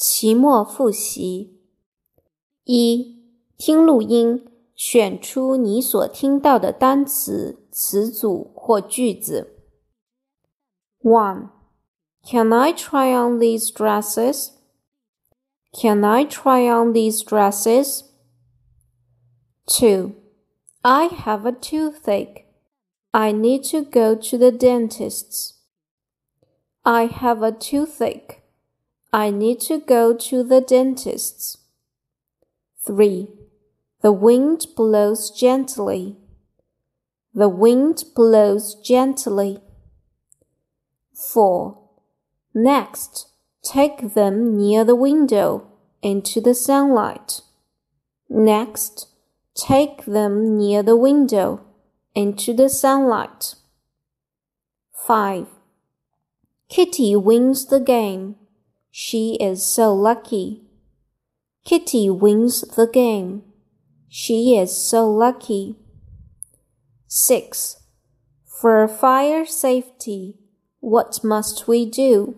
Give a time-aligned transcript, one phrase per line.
[0.00, 1.60] 期末复习：
[2.64, 3.22] 一、
[3.56, 9.64] 听录音，选出你所听到的单词、词组或句子。
[11.02, 11.50] One,
[12.28, 14.50] Can I try on these dresses?
[15.72, 18.02] Can I try on these dresses?
[19.66, 20.14] Two,
[20.82, 22.46] I have a toothache.
[23.12, 25.54] I need to go to the dentist's.
[26.84, 28.39] I have a toothache.
[29.13, 31.57] I need to go to the dentist's.
[32.85, 33.27] 3.
[34.01, 36.17] The wind blows gently.
[37.33, 39.59] The wind blows gently.
[41.13, 41.77] 4.
[42.53, 43.27] Next,
[43.63, 45.67] take them near the window
[46.01, 47.41] into the sunlight.
[48.29, 49.07] Next,
[49.55, 51.65] take them near the window
[52.15, 53.55] into the sunlight.
[55.05, 55.47] 5.
[56.69, 58.35] Kitty wins the game.
[58.91, 60.63] She is so lucky.
[61.63, 63.43] Kitty wins the game.
[64.09, 65.77] She is so lucky.
[67.07, 67.77] 6.
[68.45, 70.37] For fire safety,
[70.81, 72.35] what must we do?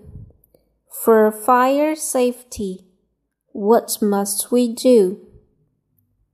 [1.04, 2.86] For fire safety,
[3.52, 5.20] what must we do?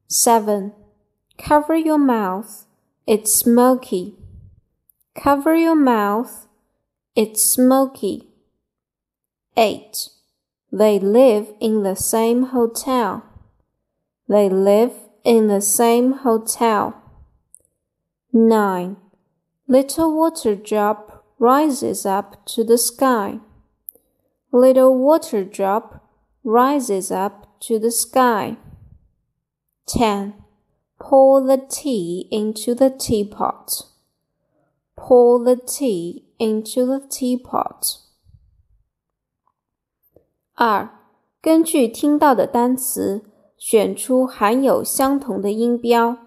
[0.10, 0.74] 7.
[1.38, 2.66] Cover your mouth,
[3.08, 4.16] it's smoky.
[5.16, 6.48] Cover your mouth,
[7.16, 8.28] it's smoky.
[9.58, 10.10] 8.
[10.72, 13.24] They live in the same hotel.
[14.28, 16.96] They live in the same hotel.
[18.32, 18.98] 9.
[19.68, 23.40] Little water drop rises up to the sky.
[24.52, 26.08] Little water drop
[26.44, 28.58] rises up to the sky.
[29.88, 30.36] 10.
[31.00, 33.84] Pour the tea into the teapot.
[34.96, 37.98] Pour the tea into the teapot.
[40.59, 41.01] 二，
[41.41, 43.25] 根据听到的单词，
[43.57, 46.19] 选出含有相同的音标。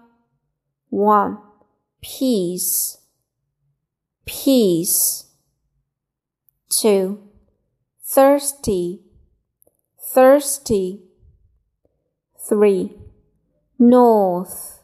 [0.90, 1.38] One,
[2.00, 2.96] peace,
[4.24, 5.24] peace.
[6.68, 7.18] Two,
[8.04, 9.02] thirsty,
[9.98, 11.08] thirsty.
[12.36, 12.98] Three,
[13.78, 14.80] north,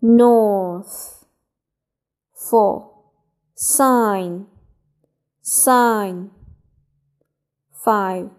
[0.00, 1.24] north.
[2.34, 2.90] Four,
[3.56, 4.46] sign,
[5.42, 6.30] sign.
[7.84, 8.30] Five.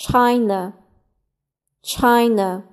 [0.00, 0.74] China,
[1.82, 2.64] China。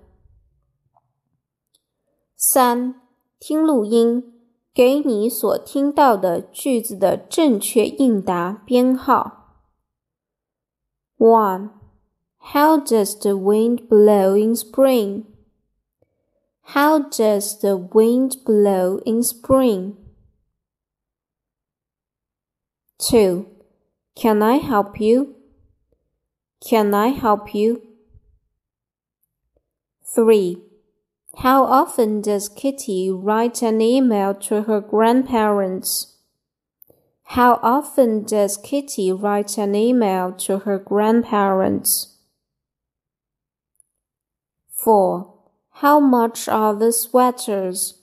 [2.35, 3.01] 三，
[3.39, 4.33] 听录音，
[4.73, 9.61] 给你所听到的句子的正确应答编号。
[11.17, 11.69] One,
[12.51, 15.23] How does the wind blow in spring?
[16.73, 19.95] How does the wind blow in spring?
[22.97, 23.45] Two,
[24.15, 25.35] Can I help you?
[26.66, 27.82] Can I help you?
[30.04, 30.58] 3.
[31.38, 36.16] How often does Kitty write an email to her grandparents?
[37.22, 42.16] How often does Kitty write an email to her grandparents?
[44.70, 45.34] 4.
[45.74, 48.02] How much are the sweaters?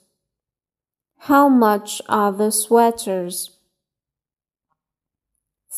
[1.18, 3.58] How much are the sweaters?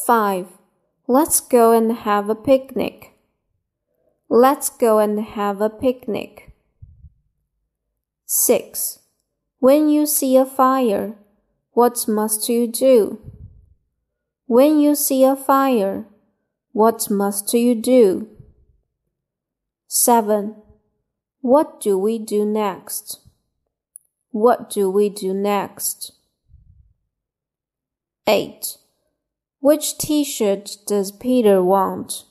[0.06, 0.57] 5.
[1.10, 3.14] Let's go and have a picnic.
[4.30, 6.52] Let's go and have a picnic.
[8.26, 9.00] 6.
[9.60, 11.16] When you see a fire,
[11.72, 13.22] what must you do?
[14.48, 16.08] When you see a fire,
[16.74, 18.28] what must you do?
[19.88, 20.56] 7.
[21.40, 23.22] What do we do next?
[24.32, 26.12] What do we do next?
[28.28, 28.78] 8.
[29.60, 32.26] Which t-shirt does Peter want?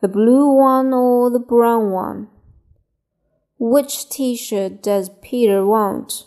[0.00, 2.28] The blue one or the brown one?
[3.58, 6.24] Which t-shirt does Peter want?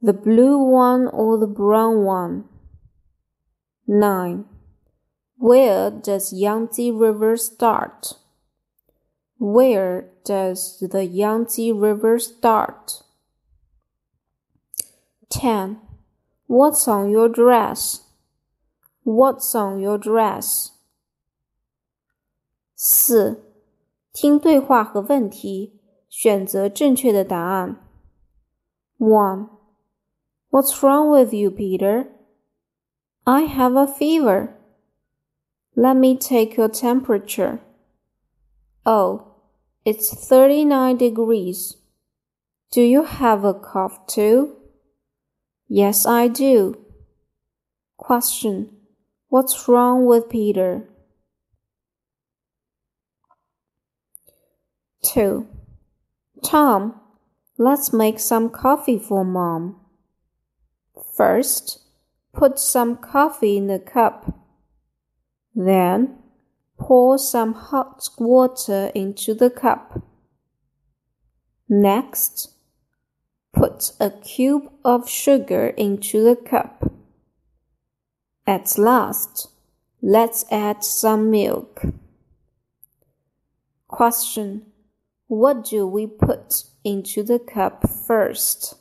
[0.00, 2.44] The blue one or the brown one?
[3.86, 4.44] 9.
[5.38, 8.14] Where does Yangtze River start?
[9.38, 13.02] Where does the Yangtze River start?
[15.30, 15.78] 10.
[16.46, 18.07] What's on your dress?
[19.07, 20.69] What's on your dress?
[22.75, 23.43] 四，
[24.11, 25.79] 听对话和问题，
[26.09, 27.77] 选择正确的答案。
[28.97, 29.49] One,
[30.53, 32.09] What's wrong with you, Peter?
[33.25, 34.49] I have a fever.
[35.75, 37.59] Let me take your temperature.
[38.85, 39.33] Oh,
[39.83, 41.77] it's 39 degrees.
[42.71, 44.57] Do you have a cough too?
[45.67, 46.75] Yes, I do.
[47.97, 48.69] Question.
[49.30, 50.84] What's wrong with Peter?
[55.02, 55.46] 2.
[56.42, 56.98] Tom,
[57.58, 59.80] let's make some coffee for mom.
[61.14, 61.80] First,
[62.32, 64.34] put some coffee in the cup.
[65.54, 66.16] Then,
[66.78, 70.02] pour some hot water into the cup.
[71.68, 72.54] Next,
[73.52, 76.87] put a cube of sugar into the cup.
[78.48, 79.50] At last,
[80.00, 81.82] let's add some milk.
[83.88, 84.62] Question
[85.26, 88.76] What do we put into the cup first?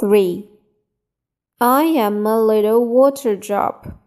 [0.00, 0.48] 3.
[1.60, 4.00] I am a little water drop.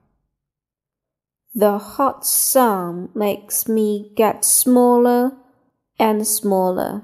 [1.54, 5.34] The hot sun makes me get smaller
[6.00, 7.04] and smaller.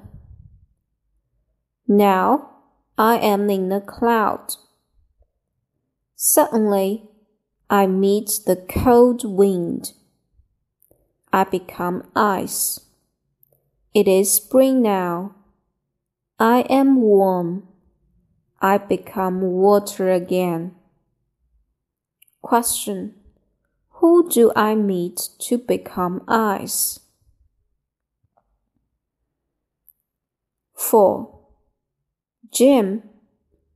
[1.87, 2.49] Now
[2.97, 4.55] I am in a cloud.
[6.15, 7.09] Suddenly
[7.69, 9.93] I meet the cold wind.
[11.33, 12.79] I become ice.
[13.93, 15.35] It is spring now.
[16.39, 17.67] I am warm.
[18.61, 20.75] I become water again.
[22.41, 23.15] Question
[23.99, 26.99] Who do I meet to become ice?
[30.75, 31.39] 4.
[32.51, 33.03] Jim,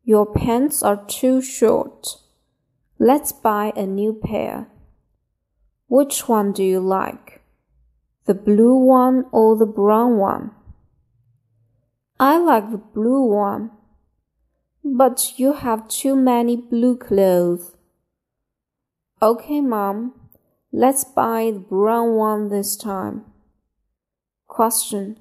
[0.03, 2.18] your pants are too short.
[3.01, 4.68] Let's buy a new pair.
[5.88, 7.42] Which one do you like?
[8.25, 10.51] The blue one or the brown one?
[12.19, 13.72] I like the blue one.
[14.84, 17.78] But you have too many blue clothes.
[19.22, 20.13] Okay, Mom.
[20.74, 23.24] Let's buy the brown one this time.
[24.48, 25.19] Question.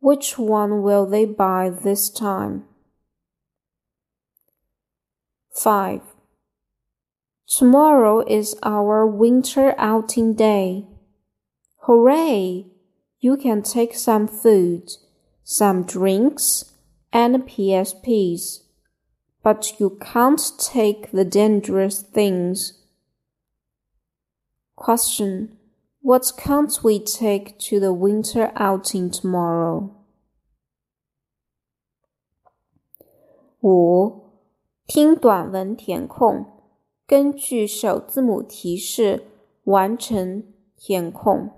[0.00, 2.64] Which one will they buy this time?
[5.54, 6.02] 5.
[7.47, 10.87] Tomorrow is our winter outing day.
[11.81, 12.67] Hooray!
[13.19, 14.89] You can take some food,
[15.43, 16.73] some drinks,
[17.11, 18.61] and PSPs
[19.43, 22.79] but you can't take the dangerous things.
[24.75, 25.57] Question
[26.01, 29.97] What can't we take to the winter outing tomorrow?
[33.63, 34.31] 五、
[34.87, 36.54] 听短文填空，
[37.05, 39.25] 根据首字母提示
[39.65, 40.43] 完成
[40.75, 41.51] 填空。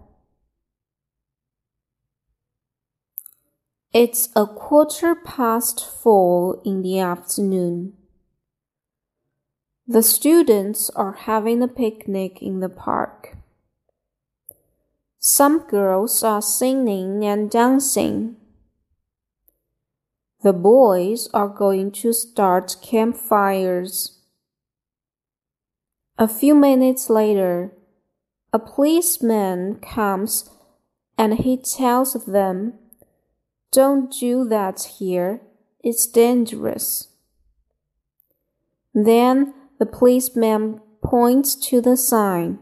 [3.92, 7.94] It's a quarter past four in the afternoon.
[9.88, 13.38] The students are having a picnic in the park.
[15.20, 18.38] Some girls are singing and dancing.
[20.42, 24.17] The boys are going to start campfires.
[26.21, 27.73] A few minutes later,
[28.53, 30.51] a policeman comes
[31.17, 32.75] and he tells them
[33.71, 35.43] don't do that here.
[35.85, 37.09] It's dangerous.
[38.93, 42.59] Then the policeman points to the sign.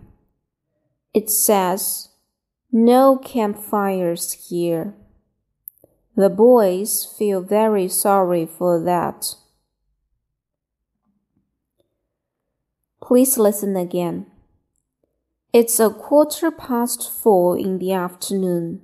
[1.15, 2.11] It says,
[2.71, 4.95] No campfires here.
[6.15, 9.37] The boys feel very sorry for that.
[13.07, 14.27] Please listen again.
[15.53, 18.83] It's a quarter past four in the afternoon.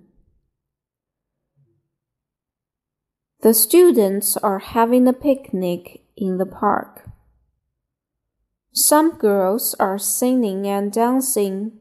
[3.41, 7.11] The students are having a picnic in the park.
[8.73, 11.73] Some girls are singing and dancing.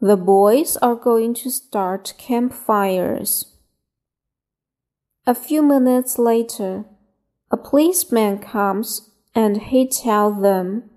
[0.00, 3.54] The boys are going to start campfires.
[5.24, 6.84] A few minutes later,
[7.52, 10.89] a policeman comes and he tells them,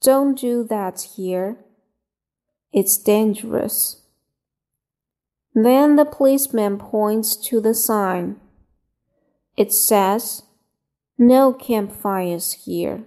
[0.00, 1.58] Don't do that here.
[2.72, 4.02] It's dangerous.
[5.54, 8.40] Then the policeman points to the sign.
[9.56, 10.42] It says,
[11.18, 13.04] No campfires here.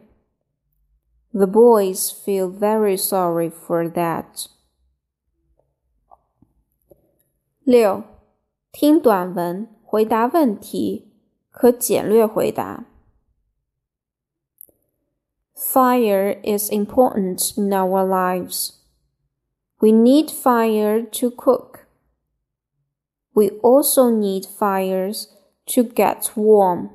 [1.34, 4.48] The boys feel very sorry for that.
[7.65, 8.03] 六，
[8.72, 11.12] 听短文，回答问题，
[11.50, 12.86] 可简略回答。
[15.61, 18.81] Fire is important in our lives.
[19.79, 21.87] We need fire to cook.
[23.35, 25.37] We also need fires
[25.67, 26.90] to get warm.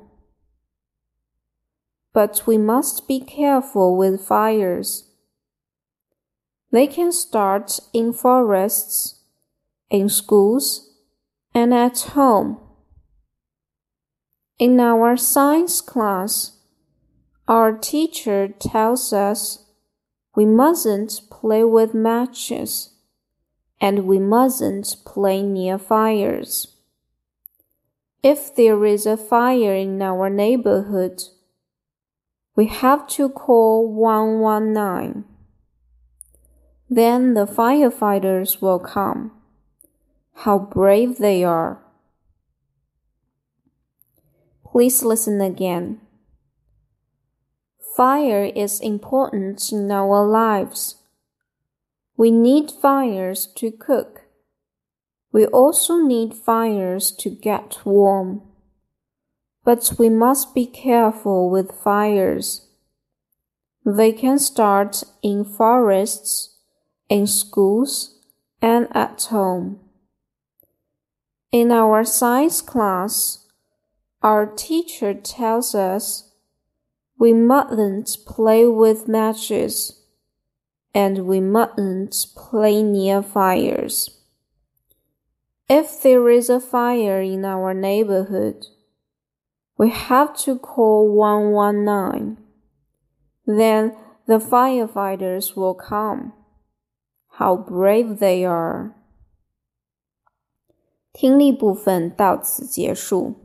[2.12, 5.10] But we must be careful with fires.
[6.72, 9.22] They can start in forests,
[9.90, 10.92] in schools,
[11.54, 12.58] and at home.
[14.58, 16.55] In our science class,
[17.48, 19.66] our teacher tells us
[20.34, 22.90] we mustn't play with matches
[23.80, 26.76] and we mustn't play near fires.
[28.22, 31.22] If there is a fire in our neighborhood,
[32.56, 35.24] we have to call 119.
[36.88, 39.32] Then the firefighters will come.
[40.34, 41.78] How brave they are.
[44.64, 46.00] Please listen again.
[47.96, 50.96] Fire is important in our lives.
[52.14, 54.26] We need fires to cook.
[55.32, 58.42] We also need fires to get warm.
[59.64, 62.68] But we must be careful with fires.
[63.86, 66.54] They can start in forests,
[67.08, 68.18] in schools,
[68.60, 69.80] and at home.
[71.50, 73.46] In our science class,
[74.22, 76.26] our teacher tells us
[77.17, 80.01] we mustn't play with matches
[80.93, 84.09] and we mustn't play near fires.
[85.69, 88.65] If there is a fire in our neighborhood,
[89.77, 92.37] we have to call 119.
[93.45, 93.95] Then
[94.27, 96.33] the firefighters will come.
[97.33, 98.95] How brave they are!
[101.13, 103.44] 听力部分到此结束。